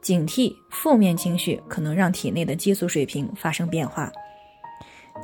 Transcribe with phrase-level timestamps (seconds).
[0.00, 4.10] 警惕负面情绪可能让体内的激素水平发生变化。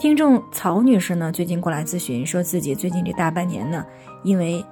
[0.00, 3.86] 听众曹女士呢，最近过来咨询，说自己最近这大半年呢，
[4.24, 4.64] 因为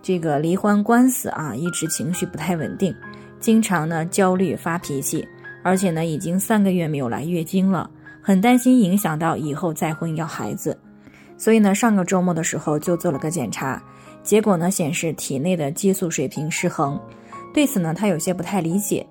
[0.00, 2.94] 这个离婚官司啊，一直情绪不太稳定，
[3.40, 5.26] 经常呢焦虑发脾气，
[5.64, 7.90] 而且呢已经三个月没有来月经了，
[8.22, 10.78] 很担心影响到以后再婚要孩子，
[11.36, 13.82] 所以呢上个周末的时候就做了个检查，
[14.22, 17.00] 结果呢显示体内的激素水平失衡，
[17.52, 19.04] 对此呢她有些不太理解。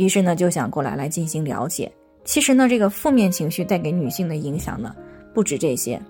[0.00, 1.92] 于是呢，就想过来来进行了解。
[2.24, 4.96] 其实呢，这个负面情绪带给女性的影响呢，
[5.34, 6.00] 不止这些。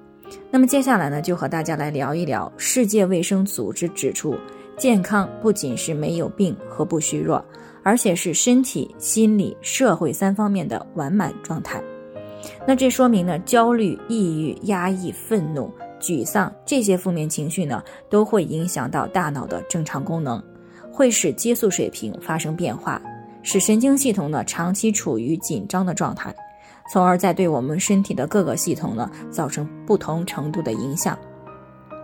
[0.48, 2.50] 那么接下来呢，就和大家来聊一聊。
[2.56, 4.36] 世界卫生组织指出，
[4.78, 7.44] 健康不仅是没有病和不虚弱，
[7.82, 11.82] 而且是身体、心理、社会三方面的完满状态。
[12.64, 15.68] 那这说明呢，焦虑、抑郁、压抑、愤怒、
[16.00, 20.40] 沮丧这些负面情绪呢，都会影响到大脑的正常功能，
[20.92, 23.02] 会使激素水平发生变化。
[23.42, 26.34] 使神经系统呢长期处于紧张的状态，
[26.92, 31.18] 从而在对我们身体的各个系统呢造成不同程度的影响，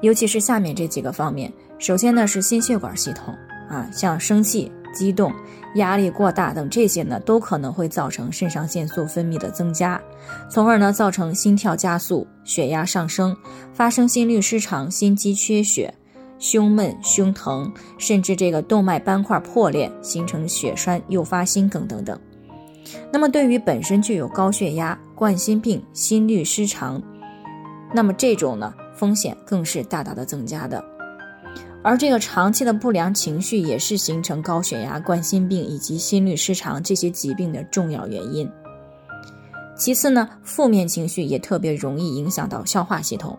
[0.01, 1.53] 尤其是下面这几个方面。
[1.79, 3.35] 首先呢是心血管系统
[3.69, 5.31] 啊，像生气、激动、
[5.75, 10.01] 压力过大等这些呢都可能会造成肾上腺素分泌的增加，
[10.49, 13.37] 从而呢造成心跳加速、血压上升，
[13.75, 15.93] 发生心律失常、心肌缺血。
[16.39, 22.19] 胸闷、胸疼，甚至这个动脉斑块破裂，形成血栓，诱发心梗等等。
[23.13, 27.03] 那么，对于本身具有高血压、冠心病、心律失常，
[27.93, 30.85] 那么这种呢风险更是大大的增加的。
[31.83, 38.51] 而这个长期的不良情绪也是形成高血压、冠心病以及心律失常这些疾病的重要原因。
[39.77, 43.39] 其次呢，负面情绪也特别容易影响到消化系统。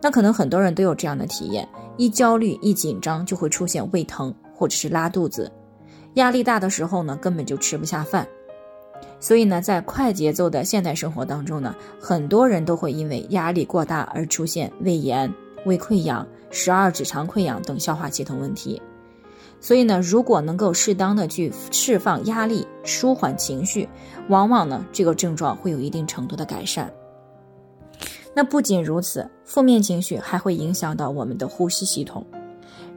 [0.00, 1.68] 那可能很多人都有这样的体验。
[1.96, 5.50] 一焦虑一紧张就会出现胃疼或者是拉肚子，
[6.14, 8.26] 压力大的时候呢根本就吃不下饭，
[9.18, 15.32] 所以呢在快节奏的现代生活当中呢，很多人都会因为压力过大而出现胃炎、
[15.64, 18.80] 胃溃疡、十二指肠溃疡等消化系统问题。
[19.58, 23.88] 所以呢，如果能够适当的去释放压力、舒缓情绪，
[24.28, 26.92] 往往呢这个症状会有一定程度的改善。
[28.36, 32.22] 那不仅如此，负面情绪还会影响到我们的呼吸系统。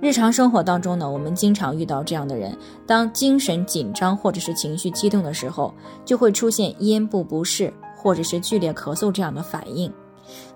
[0.01, 5.73] 日常生活当中呢，我们经常遇到这样的人：当精神紧张或者是情绪激动的时候，
[6.03, 9.89] 就会出现咽部不适或者是剧烈咳嗽这样的反应。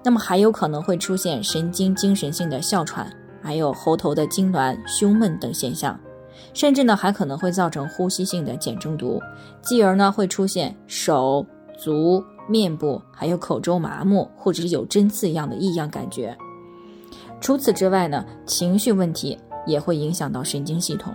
[0.03, 3.09] 那么还有可能会出现神经精神性的哮喘，
[3.41, 5.97] 还有喉头的痉挛、胸闷等现象，
[6.53, 9.21] 甚至呢还可能会造成呼吸性的碱中毒，
[9.61, 11.45] 继而呢会出现手
[11.77, 12.21] 足。
[12.47, 16.37] 面部还有口周麻木，或者是有针刺一样的异样感觉。
[17.39, 21.13] 除此之外呢，情绪问题也会影响到神经系统，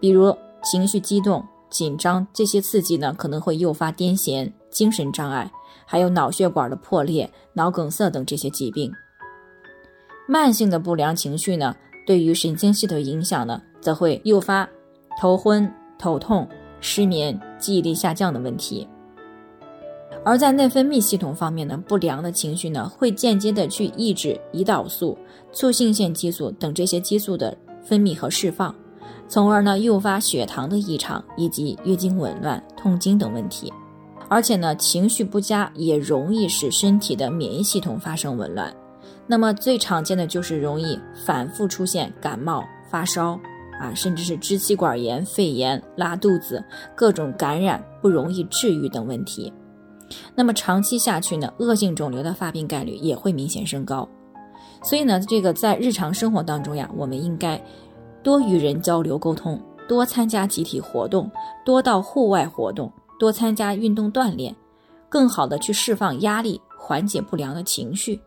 [0.00, 5.50] 比如情绪激动、紧张这些刺激呢，可能会诱发癫痫、精神障碍，
[5.84, 8.92] 还有脑血管的破裂、脑梗塞等这些疾病。
[10.28, 11.74] 慢性的不良情绪呢，
[12.06, 14.68] 对于神经系统影响呢，则会诱发
[15.20, 16.46] 头昏、头痛、
[16.80, 18.86] 失眠、记忆力下降的问题。
[20.28, 25.16] 而在内分泌系统方面呢，不良的情绪呢，会间接的去抑制胰岛素、
[25.52, 28.74] 促性腺激素等这些激素的分泌和释放，
[29.26, 33.72] 从而呢诱发血糖的异常以及月经紊乱、痛经等问题。
[34.28, 38.70] 而且呢，情绪不佳也容易使身体的免疫系统发生紊乱。
[39.26, 43.40] 那么最常见的就是容易反复出现感冒、发烧
[43.80, 46.62] 啊，甚至是支气管炎、肺炎、拉肚子、
[46.94, 49.50] 各种感染不容易治愈等问题。
[50.34, 54.08] 那么长期下去呢，恶性肿瘤的发病概率也会明显升高。
[54.82, 57.60] 所以呢，这个在日常生活当中呀，我们应该
[58.22, 61.30] 多与人交流沟通，多参加集体活动，
[61.64, 64.54] 多到户外活动，多参加运动锻炼，
[65.08, 68.20] 更好的去释放压力，缓解不良的情绪。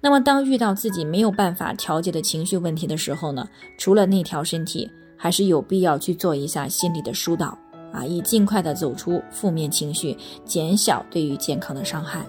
[0.00, 3.48] 那么，当遇到自己没有办法调节的情绪问题的时候呢，
[3.78, 7.56] 除了内调身体，还是有必要去做一下心理的疏导。
[7.94, 12.26] 啊，以尽快的走出负面情绪，减小对于健康的伤害。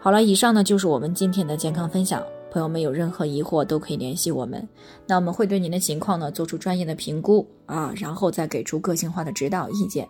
[0.00, 2.22] 好了，以上呢就是我们今天的健康分享。
[2.48, 4.66] 朋友们有任何疑惑都可以联系我们，
[5.06, 10.08] 那我们会对您的情况呢做出专业的评估啊，然后再给出个性化的指导意见。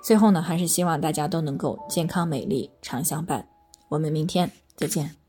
[0.00, 3.44] 最后呢，还是希望大家都能够健康美丽常相伴。
[3.88, 5.23] 我们明天再见。